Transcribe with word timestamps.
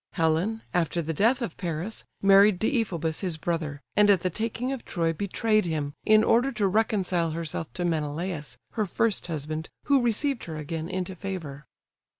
Helen, 0.13 0.63
after 0.73 0.99
the 1.03 1.13
death 1.13 1.43
of 1.43 1.57
Paris, 1.57 2.03
married 2.23 2.57
Deiphobus 2.57 3.19
his 3.21 3.37
brother, 3.37 3.81
and 3.95 4.09
at 4.09 4.21
the 4.21 4.31
taking 4.31 4.71
of 4.71 4.83
Troy 4.83 5.13
betrayed 5.13 5.65
him, 5.67 5.93
in 6.03 6.23
order 6.23 6.51
to 6.53 6.65
reconcile 6.67 7.29
herself 7.29 7.71
to 7.73 7.85
Menelaus 7.85 8.57
her 8.71 8.87
first 8.87 9.27
husband, 9.27 9.69
who 9.83 10.01
received 10.01 10.45
her 10.45 10.55
again 10.57 10.89
into 10.89 11.15
favour. 11.15 11.67